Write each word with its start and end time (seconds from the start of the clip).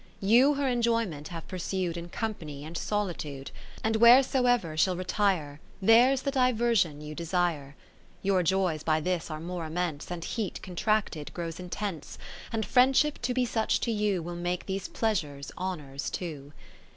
V 0.19 0.25
You 0.35 0.53
her 0.55 0.67
enjoyment 0.67 1.27
have 1.27 1.47
pursu'd 1.47 1.95
In 1.95 2.09
company, 2.09 2.65
and 2.65 2.75
solitude; 2.75 3.51
And 3.83 3.97
wheresoever 3.97 4.75
she'll 4.75 4.95
retire, 4.95 5.59
There 5.79 6.11
's 6.17 6.23
the 6.23 6.31
diversion 6.31 7.01
you 7.01 7.13
desire. 7.13 7.75
20 7.75 7.75
VI 7.75 7.75
Your 8.23 8.41
joys 8.41 8.81
by 8.81 8.99
this 8.99 9.29
are 9.29 9.39
more 9.39 9.63
immense, 9.67 10.09
And 10.09 10.23
heat 10.25 10.59
contracted 10.63 11.31
grows 11.35 11.59
intense; 11.59 12.17
And 12.51 12.65
friendship 12.65 13.19
to 13.21 13.35
be 13.35 13.45
such 13.45 13.79
to 13.81 13.91
you, 13.91 14.23
Will 14.23 14.35
make 14.35 14.65
these 14.65 14.87
pleasures, 14.87 15.51
honours 15.55 16.09
too. 16.09 16.51